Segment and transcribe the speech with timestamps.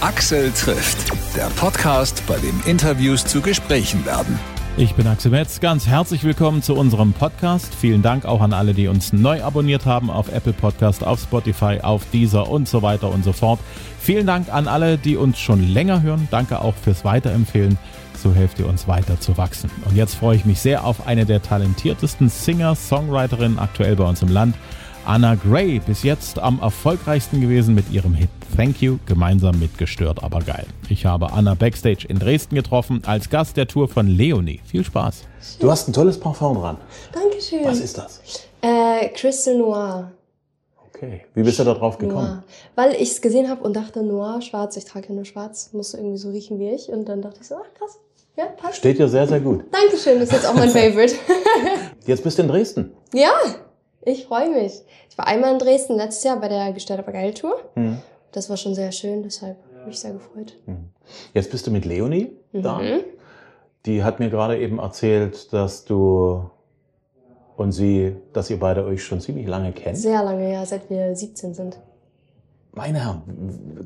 [0.00, 4.38] Axel trifft, der Podcast, bei dem Interviews zu Gesprächen werden.
[4.76, 7.74] Ich bin Axel Metz, ganz herzlich willkommen zu unserem Podcast.
[7.74, 11.80] Vielen Dank auch an alle, die uns neu abonniert haben auf Apple Podcast, auf Spotify,
[11.82, 13.58] auf Deezer und so weiter und so fort.
[13.98, 16.28] Vielen Dank an alle, die uns schon länger hören.
[16.30, 17.76] Danke auch fürs Weiterempfehlen.
[18.16, 19.68] So helft ihr uns weiter zu wachsen.
[19.84, 24.22] Und jetzt freue ich mich sehr auf eine der talentiertesten Singer, Songwriterinnen aktuell bei uns
[24.22, 24.54] im Land.
[25.08, 30.22] Anna Gray, bis jetzt am erfolgreichsten gewesen mit ihrem Hit Thank You, gemeinsam mit Gestört,
[30.22, 30.66] aber geil.
[30.90, 34.60] Ich habe Anna Backstage in Dresden getroffen, als Gast der Tour von Leonie.
[34.66, 35.22] Viel Spaß.
[35.60, 36.76] Du hast ein tolles Parfum dran.
[37.14, 37.64] Dankeschön.
[37.64, 38.20] Was ist das?
[38.60, 40.12] Äh, Crystal Noir.
[40.88, 41.24] Okay.
[41.34, 42.26] Wie bist du da drauf gekommen?
[42.26, 42.44] Noir.
[42.74, 45.94] Weil ich es gesehen habe und dachte, Noir, schwarz, ich trage ja nur schwarz, muss
[45.94, 46.90] irgendwie so riechen wie ich.
[46.90, 47.98] Und dann dachte ich so, ach krass,
[48.36, 48.76] ja, passt.
[48.76, 49.64] Steht dir sehr, sehr gut.
[49.72, 51.14] Dankeschön, ist jetzt auch mein Favorite.
[52.04, 52.92] Jetzt bist du in Dresden.
[53.14, 53.30] ja,
[54.02, 54.82] ich freue mich.
[55.10, 57.56] Ich war einmal in Dresden letztes Jahr bei der geil Tour.
[57.74, 57.98] Hm.
[58.32, 60.54] Das war schon sehr schön, deshalb habe ich mich sehr gefreut.
[61.34, 62.78] Jetzt bist du mit Leonie da.
[62.78, 63.00] Mhm.
[63.86, 66.50] Die hat mir gerade eben erzählt, dass du
[67.56, 69.98] und sie, dass ihr beide euch schon ziemlich lange kennt.
[69.98, 71.78] Sehr lange, ja, seit wir 17 sind.
[72.78, 73.22] Meine Herren,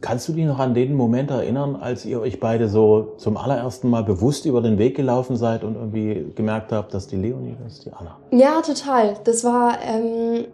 [0.03, 3.89] kannst du dich noch an den Moment erinnern, als ihr euch beide so zum allerersten
[3.89, 7.73] Mal bewusst über den Weg gelaufen seid und irgendwie gemerkt habt, dass die Leonie, das
[7.73, 8.19] ist die Anna?
[8.33, 9.15] Ja, total.
[9.25, 10.45] Das war ähm,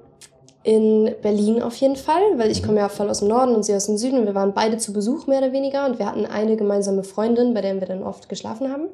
[0.63, 3.75] in Berlin auf jeden Fall, weil ich komme ja voll aus dem Norden und sie
[3.75, 4.25] aus dem Süden.
[4.25, 7.61] Wir waren beide zu Besuch mehr oder weniger und wir hatten eine gemeinsame Freundin, bei
[7.61, 8.85] der wir dann oft geschlafen haben.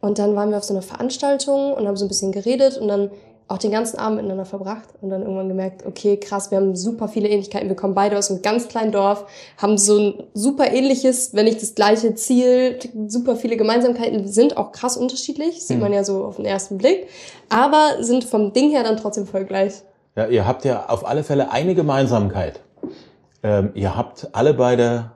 [0.00, 2.88] Und dann waren wir auf so einer Veranstaltung und haben so ein bisschen geredet und
[2.88, 3.12] dann
[3.50, 7.08] auch den ganzen Abend miteinander verbracht und dann irgendwann gemerkt, okay, krass, wir haben super
[7.08, 7.68] viele Ähnlichkeiten.
[7.68, 11.60] Wir kommen beide aus einem ganz kleinen Dorf, haben so ein super ähnliches, wenn nicht
[11.60, 12.78] das gleiche Ziel,
[13.08, 17.08] super viele Gemeinsamkeiten, sind auch krass unterschiedlich, sieht man ja so auf den ersten Blick,
[17.48, 19.82] aber sind vom Ding her dann trotzdem voll gleich.
[20.14, 22.60] Ja, ihr habt ja auf alle Fälle eine Gemeinsamkeit.
[23.42, 25.10] Ähm, ihr habt alle beide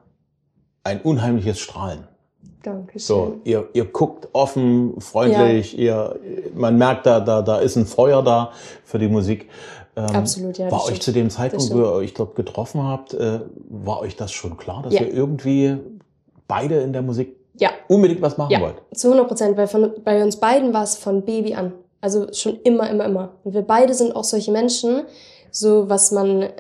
[0.83, 2.09] ein unheimliches Strahlen.
[2.65, 2.99] Dankeschön.
[3.01, 6.19] So, ihr, ihr guckt offen, freundlich, ihr,
[6.55, 8.51] man merkt, da, da, da ist ein Feuer da
[8.85, 9.49] für die Musik.
[9.97, 11.03] Ähm, Absolut, ja, War euch stimmt.
[11.03, 14.83] zu dem Zeitpunkt, wo ihr euch dort getroffen habt, äh, war euch das schon klar,
[14.83, 15.03] dass Ja.
[15.03, 15.77] ihr irgendwie
[16.49, 18.75] beide in der Musik Ja, unbedingt was machen ja, wollt?
[18.95, 21.73] zu 100 Prozent, weil von, bei uns beiden war es von Baby an.
[22.01, 23.31] Also schon immer, immer, immer.
[23.45, 25.03] Und wir beide sind auch solche Menschen,
[25.53, 26.51] so was man äh,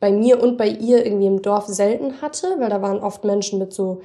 [0.00, 3.58] bei mir und bei ihr irgendwie im Dorf selten hatte, weil da waren oft Menschen
[3.58, 4.00] mit so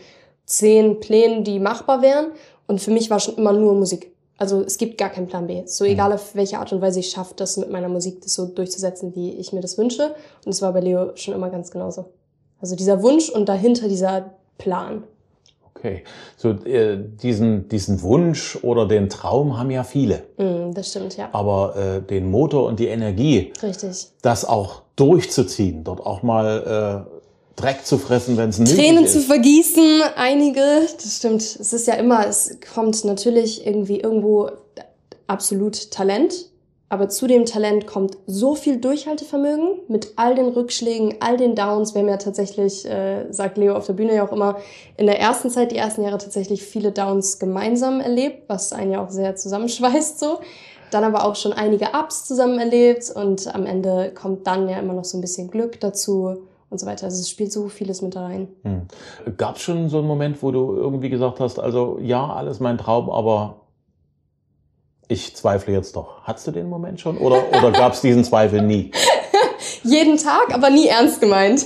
[0.45, 2.27] zehn Plänen, die machbar wären.
[2.67, 4.11] Und für mich war schon immer nur Musik.
[4.37, 5.63] Also es gibt gar keinen Plan B.
[5.65, 8.45] So egal auf welche Art und Weise ich schaffe, das mit meiner Musik das so
[8.45, 10.15] durchzusetzen, wie ich mir das wünsche.
[10.45, 12.05] Und es war bei Leo schon immer ganz genauso.
[12.59, 15.03] Also dieser Wunsch und dahinter dieser Plan.
[15.75, 16.03] Okay.
[16.37, 20.23] So, äh, diesen, diesen Wunsch oder den Traum haben ja viele.
[20.37, 21.27] Mm, das stimmt, ja.
[21.33, 24.07] Aber äh, den Motor und die Energie, Richtig.
[24.21, 27.12] das auch durchzuziehen, dort auch mal äh,
[27.55, 29.13] Dreck zu fressen, wenn es nötig Tränen ist.
[29.13, 31.41] zu vergießen, einige, das stimmt.
[31.41, 34.49] Es ist ja immer, es kommt natürlich irgendwie irgendwo
[35.27, 36.49] absolut Talent,
[36.89, 41.93] aber zu dem Talent kommt so viel Durchhaltevermögen mit all den Rückschlägen, all den Downs.
[41.93, 44.57] Wir haben ja tatsächlich, äh, sagt Leo auf der Bühne ja auch immer,
[44.97, 49.03] in der ersten Zeit, die ersten Jahre tatsächlich viele Downs gemeinsam erlebt, was einen ja
[49.03, 50.39] auch sehr zusammenschweißt so.
[50.91, 54.93] Dann aber auch schon einige Ups zusammen erlebt und am Ende kommt dann ja immer
[54.93, 56.43] noch so ein bisschen Glück dazu
[56.73, 57.05] und so weiter.
[57.05, 58.47] Also es spielt so vieles mit da rein.
[58.63, 58.87] Hm.
[59.37, 62.77] Gab es schon so einen Moment, wo du irgendwie gesagt hast, also ja, alles mein
[62.77, 63.61] Traum, aber
[65.07, 66.23] ich zweifle jetzt doch.
[66.23, 68.91] Hattest du den Moment schon oder, oder gab es diesen Zweifel nie?
[69.83, 71.65] Jeden Tag, aber nie ernst gemeint.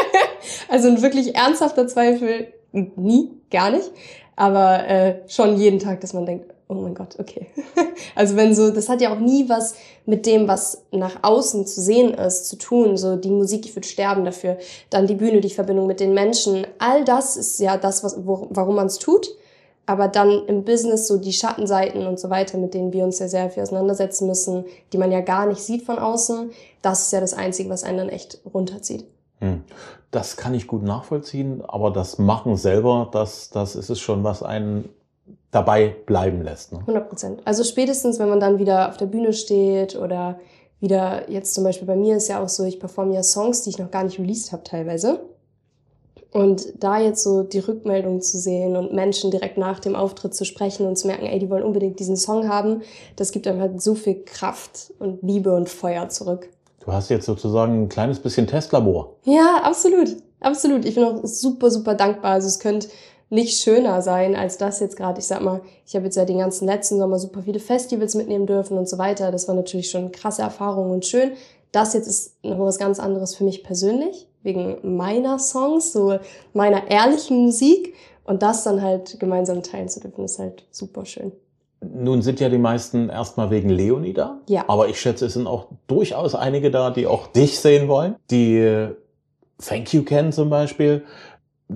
[0.68, 3.90] also ein wirklich ernsthafter Zweifel nie, gar nicht.
[4.34, 7.48] Aber äh, schon jeden Tag, dass man denkt, oh mein Gott, okay.
[8.14, 9.74] also wenn so, das hat ja auch nie was
[10.06, 12.96] mit dem, was nach außen zu sehen ist, zu tun.
[12.96, 14.58] So die Musik, ich würde sterben dafür.
[14.90, 16.66] Dann die Bühne, die Verbindung mit den Menschen.
[16.78, 19.28] All das ist ja das, was, wo, warum man es tut.
[19.84, 23.28] Aber dann im Business so die Schattenseiten und so weiter, mit denen wir uns ja
[23.28, 26.50] sehr viel auseinandersetzen müssen, die man ja gar nicht sieht von außen,
[26.82, 29.04] das ist ja das Einzige, was einen dann echt runterzieht.
[29.40, 29.64] Hm.
[30.12, 34.42] Das kann ich gut nachvollziehen, aber das Machen selber, das, das ist es schon, was
[34.42, 34.88] einen
[35.52, 36.72] dabei bleiben lässt.
[36.72, 36.80] Ne?
[36.80, 37.42] 100 Prozent.
[37.44, 40.40] Also spätestens, wenn man dann wieder auf der Bühne steht oder
[40.80, 43.70] wieder, jetzt zum Beispiel bei mir ist ja auch so, ich performe ja Songs, die
[43.70, 45.20] ich noch gar nicht released habe teilweise.
[46.32, 50.46] Und da jetzt so die Rückmeldung zu sehen und Menschen direkt nach dem Auftritt zu
[50.46, 52.80] sprechen und zu merken, ey, die wollen unbedingt diesen Song haben,
[53.16, 56.48] das gibt einem halt so viel Kraft und Liebe und Feuer zurück.
[56.80, 59.16] Du hast jetzt sozusagen ein kleines bisschen Testlabor.
[59.24, 60.16] Ja, absolut.
[60.40, 60.84] Absolut.
[60.84, 62.32] Ich bin auch super, super dankbar.
[62.32, 62.88] Also es könnte
[63.32, 65.18] nicht schöner sein als das jetzt gerade.
[65.18, 68.46] Ich sag mal, ich habe jetzt ja den ganzen letzten Sommer super viele Festivals mitnehmen
[68.46, 69.32] dürfen und so weiter.
[69.32, 71.32] Das war natürlich schon eine krasse Erfahrung und schön.
[71.72, 76.18] Das jetzt ist noch was ganz anderes für mich persönlich, wegen meiner Songs, so
[76.52, 77.94] meiner ehrlichen Musik.
[78.24, 81.32] Und das dann halt gemeinsam teilen zu dürfen, ist halt super schön.
[81.80, 84.40] Nun sind ja die meisten erstmal wegen Leonie da.
[84.46, 84.64] Ja.
[84.68, 88.90] Aber ich schätze, es sind auch durchaus einige da, die auch dich sehen wollen, die
[89.64, 91.04] Thank You kennen zum Beispiel.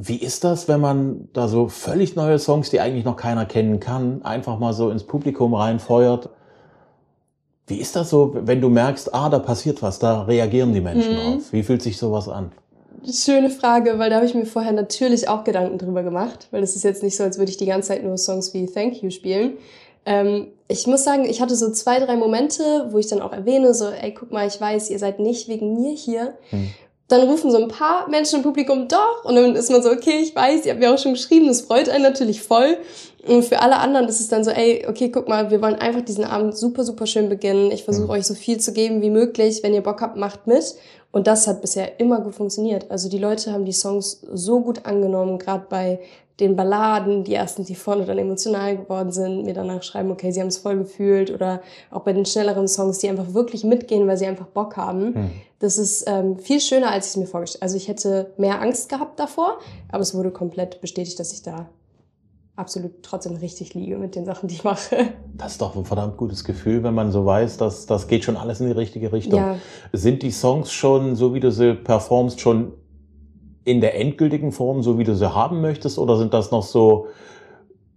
[0.00, 3.80] Wie ist das, wenn man da so völlig neue Songs, die eigentlich noch keiner kennen
[3.80, 6.30] kann, einfach mal so ins Publikum reinfeuert?
[7.66, 11.14] Wie ist das so, wenn du merkst, ah, da passiert was, da reagieren die Menschen
[11.14, 11.16] Mhm.
[11.18, 11.42] drauf?
[11.52, 12.52] Wie fühlt sich sowas an?
[13.10, 16.74] Schöne Frage, weil da habe ich mir vorher natürlich auch Gedanken drüber gemacht, weil es
[16.76, 19.10] ist jetzt nicht so, als würde ich die ganze Zeit nur Songs wie Thank You
[19.10, 19.52] spielen.
[20.04, 23.74] Ähm, ich muss sagen, ich hatte so zwei, drei Momente, wo ich dann auch erwähne,
[23.74, 26.34] so, ey, guck mal, ich weiß, ihr seid nicht wegen mir hier.
[26.50, 26.68] Hm.
[27.08, 30.18] Dann rufen so ein paar Menschen im Publikum doch und dann ist man so, okay,
[30.22, 32.78] ich weiß, ihr habt mir auch schon geschrieben, das freut einen natürlich voll.
[33.26, 36.02] Und für alle anderen ist es dann so, ey, okay, guck mal, wir wollen einfach
[36.02, 37.70] diesen Abend super, super schön beginnen.
[37.72, 38.10] Ich versuche Mhm.
[38.10, 39.62] euch so viel zu geben wie möglich.
[39.62, 40.76] Wenn ihr Bock habt, macht mit.
[41.10, 42.90] Und das hat bisher immer gut funktioniert.
[42.90, 46.00] Also die Leute haben die Songs so gut angenommen, gerade bei
[46.40, 50.40] den Balladen, die ersten, die vorne dann emotional geworden sind, mir danach schreiben, okay, sie
[50.40, 54.18] haben es voll gefühlt oder auch bei den schnelleren Songs, die einfach wirklich mitgehen, weil
[54.18, 55.14] sie einfach Bock haben.
[55.14, 55.30] Hm.
[55.58, 58.90] Das ist ähm, viel schöner, als ich es mir vorgestellt Also ich hätte mehr Angst
[58.90, 59.58] gehabt davor,
[59.90, 61.70] aber es wurde komplett bestätigt, dass ich da
[62.56, 65.12] absolut trotzdem richtig liege mit den Sachen, die ich mache.
[65.34, 68.36] Das ist doch ein verdammt gutes Gefühl, wenn man so weiß, dass das geht schon
[68.36, 69.38] alles in die richtige Richtung.
[69.38, 69.56] Ja,
[69.92, 72.72] Sind die Songs schon, so wie du sie performst, schon
[73.66, 77.08] in der endgültigen Form, so wie du sie haben möchtest, oder sind das noch so,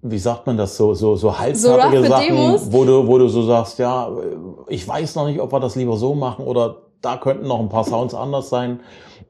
[0.02, 2.72] wie sagt man das, so, so, so halbfertige roughe Sachen, Demos?
[2.72, 4.10] wo du, wo du so sagst, ja,
[4.68, 7.70] ich weiß noch nicht, ob wir das lieber so machen oder da könnten noch ein
[7.70, 8.80] paar Sounds anders sein.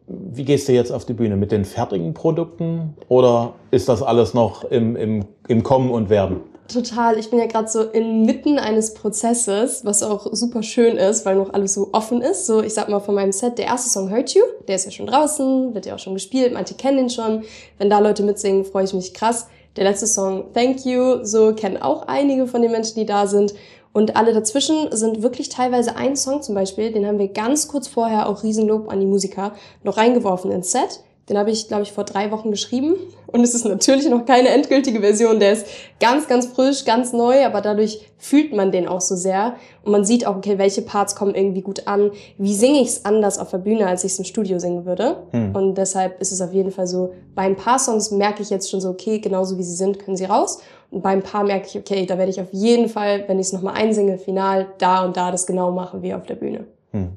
[0.07, 1.35] Wie gehst du jetzt auf die Bühne?
[1.35, 6.37] Mit den fertigen Produkten oder ist das alles noch im, im, im Kommen und Werden?
[6.69, 7.19] Total.
[7.19, 11.53] Ich bin ja gerade so inmitten eines Prozesses, was auch super schön ist, weil noch
[11.53, 12.45] alles so offen ist.
[12.45, 14.91] So, ich sag mal von meinem Set, der erste Song Hurt You, der ist ja
[14.91, 17.43] schon draußen, wird ja auch schon gespielt, manche kennen ihn schon.
[17.77, 19.47] Wenn da Leute mitsingen, freue ich mich krass.
[19.75, 23.53] Der letzte Song Thank You, so kennen auch einige von den Menschen, die da sind.
[23.91, 27.87] Und alle dazwischen sind wirklich teilweise ein Song zum Beispiel, den haben wir ganz kurz
[27.87, 31.01] vorher auch Riesenlob an die Musiker noch reingeworfen ins Set.
[31.29, 32.95] Den habe ich, glaube ich, vor drei Wochen geschrieben.
[33.27, 35.39] Und es ist natürlich noch keine endgültige Version.
[35.39, 35.67] Der ist
[35.99, 39.53] ganz, ganz frisch, ganz neu, aber dadurch fühlt man den auch so sehr.
[39.83, 42.09] Und man sieht auch, okay, welche Parts kommen irgendwie gut an.
[42.39, 45.17] Wie singe ich es anders auf der Bühne, als ich es im Studio singen würde?
[45.29, 45.55] Hm.
[45.55, 48.69] Und deshalb ist es auf jeden Fall so, bei ein paar Songs merke ich jetzt
[48.69, 50.59] schon so, okay, genauso wie sie sind, können sie raus.
[50.89, 53.47] Und bei ein paar merke ich, okay, da werde ich auf jeden Fall, wenn ich
[53.47, 56.65] es nochmal einsinge, final, da und da das genau machen wie auf der Bühne.
[56.91, 57.09] Hm.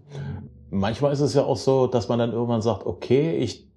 [0.68, 3.71] Manchmal ist es ja auch so, dass man dann irgendwann sagt, okay, ich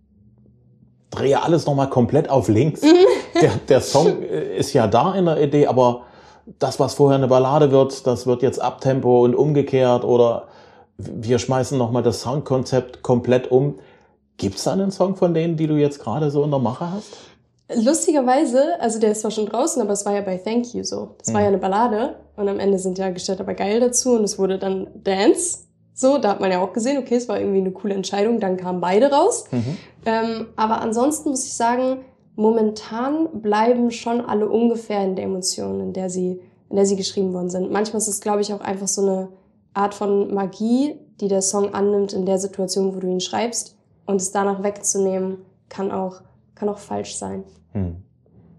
[1.12, 2.82] drehe alles nochmal komplett auf links.
[2.82, 6.04] Der, der Song äh, ist ja da in der Idee, aber
[6.60, 10.48] das, was vorher eine Ballade wird, das wird jetzt Abtempo und umgekehrt oder
[10.98, 13.76] wir schmeißen nochmal das Soundkonzept komplett um.
[14.38, 16.92] Gibt es da einen Song von denen, die du jetzt gerade so in der Mache
[16.92, 17.18] hast?
[17.84, 21.16] Lustigerweise, also der ist zwar schon draußen, aber es war ja bei Thank You so.
[21.18, 21.44] Das war Mhm.
[21.46, 24.60] ja eine Ballade und am Ende sind ja gestellt aber geil dazu und es wurde
[24.60, 25.60] dann Dance.
[25.98, 28.58] So, da hat man ja auch gesehen, okay, es war irgendwie eine coole Entscheidung, dann
[28.58, 29.46] kamen beide raus.
[29.50, 29.78] Mhm.
[30.06, 32.00] Ähm, aber ansonsten muss ich sagen,
[32.36, 37.34] momentan bleiben schon alle ungefähr in der Emotion, in der sie, in der sie geschrieben
[37.34, 37.72] worden sind.
[37.72, 39.30] Manchmal ist es, glaube ich, auch einfach so eine
[39.74, 43.78] Art von Magie, die der Song annimmt in der Situation, wo du ihn schreibst.
[44.06, 45.38] Und es danach wegzunehmen,
[45.70, 46.22] kann auch,
[46.56, 47.46] kann auch falsch sein.
[47.72, 47.96] Hm.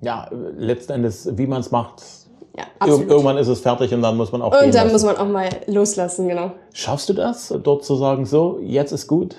[0.00, 2.02] Ja, letzten Endes, wie man es macht,
[2.56, 3.10] Ja, absolut.
[3.10, 4.92] irgendwann ist es fertig und dann muss man auch Und dann lassen.
[4.92, 6.52] muss man auch mal loslassen, genau.
[6.72, 9.36] Schaffst du das, dort zu sagen, so, jetzt ist gut,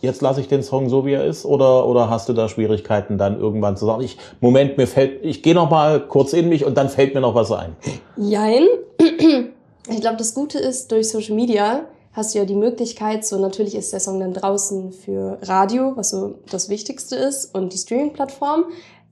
[0.00, 1.44] jetzt lasse ich den Song so, wie er ist?
[1.44, 5.42] Oder, oder hast du da Schwierigkeiten, dann irgendwann zu sagen, ich, Moment, mir fällt, ich
[5.42, 7.76] gehe noch mal kurz in mich und dann fällt mir noch was ein?
[8.16, 8.64] Jein.
[9.90, 13.74] Ich glaube, das Gute ist, durch Social Media hast du ja die Möglichkeit, so natürlich
[13.74, 18.64] ist der Song dann draußen für Radio, was so das Wichtigste ist, und die Streaming-Plattform.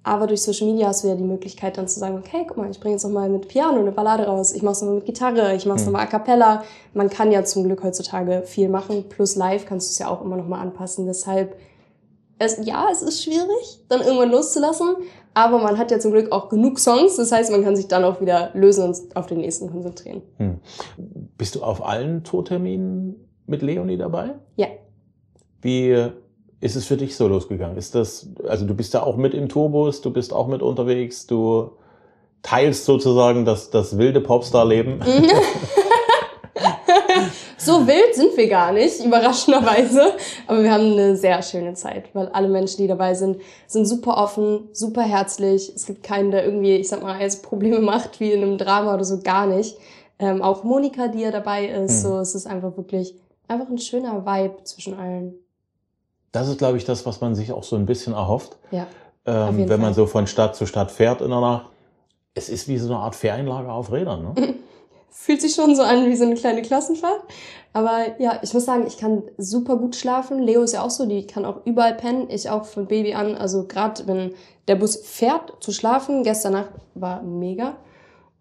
[0.07, 2.71] Aber durch Social Media hast du ja die Möglichkeit dann zu sagen, okay, guck mal,
[2.71, 5.67] ich bringe jetzt nochmal mit Piano eine Ballade raus, ich mach's nochmal mit Gitarre, ich
[5.67, 5.87] mach's Hm.
[5.87, 6.63] nochmal a cappella.
[6.95, 10.23] Man kann ja zum Glück heutzutage viel machen, plus live kannst du es ja auch
[10.25, 11.07] immer nochmal anpassen.
[11.07, 11.57] Deshalb,
[12.39, 14.95] es, ja, es ist schwierig, dann irgendwann loszulassen,
[15.35, 18.05] aber man hat ja zum Glück auch genug Songs, das heißt, man kann sich dann
[18.05, 20.23] auch wieder lösen und auf den nächsten konzentrieren.
[20.37, 20.61] Hm.
[21.37, 24.35] Bist du auf allen Tourterminen mit Leonie dabei?
[24.55, 24.69] Ja.
[25.63, 26.13] Wie
[26.61, 27.77] ist es für dich so losgegangen?
[27.77, 31.27] Ist das, also du bist ja auch mit im Tourbus, du bist auch mit unterwegs,
[31.27, 31.73] du
[32.43, 35.01] teilst sozusagen das, das wilde Popstar-Leben.
[37.59, 40.13] So wild sind wir gar nicht, überraschenderweise.
[40.47, 44.19] Aber wir haben eine sehr schöne Zeit, weil alle Menschen, die dabei sind, sind super
[44.19, 45.73] offen, super herzlich.
[45.75, 48.95] Es gibt keinen, der irgendwie, ich sag mal, jetzt Probleme macht, wie in einem Drama
[48.95, 49.77] oder so, gar nicht.
[50.21, 52.09] Ähm, auch Monika, die ja dabei ist, Mhm.
[52.09, 53.17] so, es ist einfach wirklich
[53.49, 55.35] einfach ein schöner Vibe zwischen allen.
[56.37, 58.59] Das ist, glaube ich, das, was man sich auch so ein bisschen erhofft.
[58.71, 58.87] Ja.
[59.25, 59.95] Ähm, wenn man Fall.
[59.95, 61.71] so von Stadt zu Stadt fährt in der Nacht.
[62.35, 64.35] Es ist wie so eine Art Ferienlager auf Rädern.
[64.35, 64.55] Ne?
[65.11, 67.23] Fühlt sich schon so an wie so eine kleine Klassenfahrt.
[67.73, 70.39] Aber ja, ich muss sagen, ich kann super gut schlafen.
[70.39, 72.29] Leo ist ja auch so, die kann auch überall pennen.
[72.29, 73.35] Ich auch von Baby an.
[73.35, 74.35] Also gerade wenn
[74.69, 77.77] der Bus fährt zu schlafen, gestern Nacht war mega.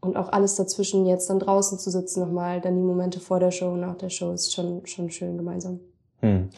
[0.01, 3.51] Und auch alles dazwischen, jetzt dann draußen zu sitzen nochmal, dann die Momente vor der
[3.51, 5.79] Show, nach der Show, ist schon, schon schön gemeinsam.
[6.19, 6.49] Hm.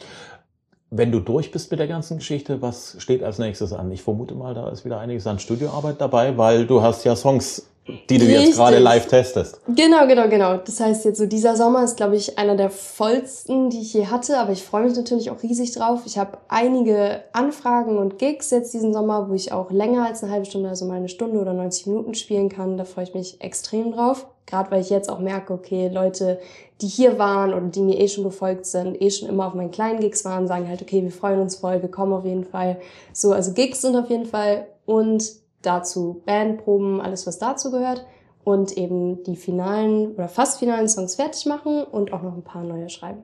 [0.90, 3.92] Wenn du durch bist mit der ganzen Geschichte, was steht als nächstes an?
[3.92, 7.68] Ich vermute mal, da ist wieder einiges an Studioarbeit dabei, weil du hast ja Songs,
[8.10, 8.56] die du jetzt Richtig.
[8.56, 9.60] gerade live testest.
[9.68, 10.58] Genau, genau, genau.
[10.58, 14.08] Das heißt jetzt so, dieser Sommer ist, glaube ich, einer der vollsten, die ich je
[14.08, 14.38] hatte.
[14.38, 16.02] Aber ich freue mich natürlich auch riesig drauf.
[16.06, 20.32] Ich habe einige Anfragen und Gigs jetzt diesen Sommer, wo ich auch länger als eine
[20.32, 22.78] halbe Stunde, also mal eine Stunde oder 90 Minuten spielen kann.
[22.78, 24.28] Da freue ich mich extrem drauf.
[24.48, 26.40] Gerade weil ich jetzt auch merke, okay, Leute,
[26.82, 29.72] die hier waren oder die mir eh schon gefolgt sind, eh schon immer auf meinen
[29.72, 32.78] kleinen Gigs waren, sagen halt, okay, wir freuen uns voll, wir kommen auf jeden Fall.
[33.14, 38.06] So, also Gigs sind auf jeden Fall und dazu Bandproben, alles was dazu gehört
[38.44, 42.64] und eben die finalen oder fast finalen Songs fertig machen und auch noch ein paar
[42.64, 43.24] neue schreiben.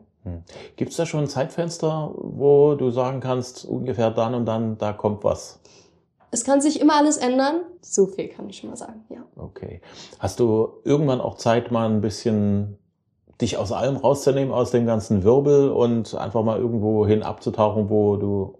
[0.76, 4.94] Gibt es da schon ein Zeitfenster, wo du sagen kannst, ungefähr dann und dann, da
[4.94, 5.60] kommt was?
[6.34, 9.24] Es kann sich immer alles ändern, so viel kann ich schon mal sagen, ja.
[9.36, 9.82] Okay.
[10.18, 12.80] Hast du irgendwann auch Zeit, mal ein bisschen
[13.40, 18.18] dich aus allem rauszunehmen, aus dem ganzen Wirbel und einfach mal irgendwo hin abzutauchen, wo
[18.18, 18.58] du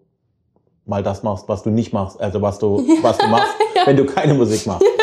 [0.86, 3.52] mal das machst, was du nicht machst, also was du, was du machst,
[3.86, 4.86] wenn du keine Musik machst?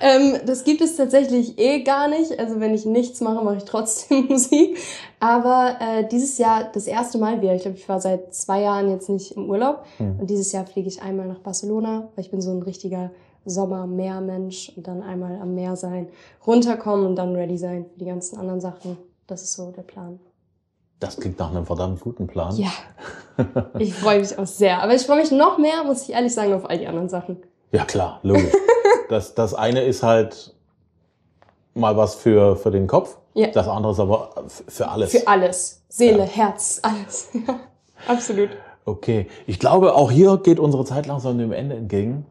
[0.00, 2.38] Ähm, das gibt es tatsächlich eh gar nicht.
[2.38, 4.78] Also wenn ich nichts mache, mache ich trotzdem Musik.
[5.20, 7.54] Aber äh, dieses Jahr das erste Mal wieder.
[7.54, 9.84] Ich glaube, ich war seit zwei Jahren jetzt nicht im Urlaub.
[9.98, 10.20] Hm.
[10.20, 13.10] Und dieses Jahr fliege ich einmal nach Barcelona, weil ich bin so ein richtiger
[13.44, 14.72] Sommer-Meer-Mensch.
[14.76, 16.08] Und dann einmal am Meer sein,
[16.46, 18.98] runterkommen und dann ready sein für die ganzen anderen Sachen.
[19.26, 20.20] Das ist so der Plan.
[20.98, 22.56] Das klingt nach einem verdammt guten Plan.
[22.56, 22.72] Ja,
[23.78, 24.82] ich freue mich auch sehr.
[24.82, 27.36] Aber ich freue mich noch mehr, muss ich ehrlich sagen, auf all die anderen Sachen.
[27.72, 28.52] Ja, klar, logisch.
[29.08, 30.54] Das, das eine ist halt
[31.74, 33.16] mal was für, für den Kopf.
[33.34, 33.48] Ja.
[33.48, 34.30] Das andere ist aber
[34.68, 35.10] für alles.
[35.12, 35.82] Für alles.
[35.88, 36.24] Seele, Ja.
[36.24, 37.28] Herz, alles.
[38.08, 38.50] Absolut.
[38.84, 39.26] Okay.
[39.46, 42.26] Ich glaube, auch hier geht unsere Zeit langsam dem Ende entgegen.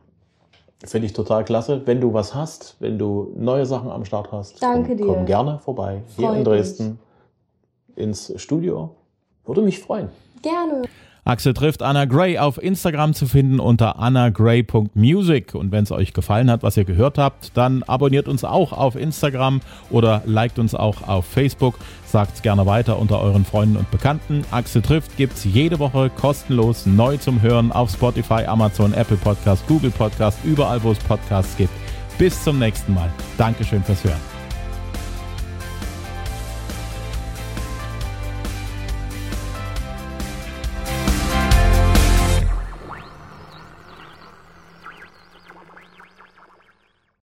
[0.86, 1.82] Finde ich total klasse.
[1.86, 5.06] Wenn du was hast, wenn du neue Sachen am Start hast, Danke komm, dir.
[5.06, 6.02] komm gerne vorbei.
[6.16, 7.00] Hier Freut in Dresden
[7.96, 8.96] ins Studio.
[9.46, 10.10] Würde mich freuen.
[10.42, 10.84] Gerne.
[11.26, 15.56] Axel trifft Anna Gray auf Instagram zu finden unter annagray.music.
[15.56, 18.96] Und wenn es euch gefallen hat, was ihr gehört habt, dann abonniert uns auch auf
[18.96, 21.80] Instagram oder liked uns auch auf Facebook.
[22.06, 24.46] Sagt gerne weiter unter euren Freunden und Bekannten.
[24.52, 29.66] Axel trifft gibt es jede Woche kostenlos neu zum Hören auf Spotify, Amazon, Apple Podcast,
[29.68, 31.74] Google Podcast, überall wo es Podcasts gibt.
[32.20, 33.12] Bis zum nächsten Mal.
[33.38, 34.35] Dankeschön fürs Hören.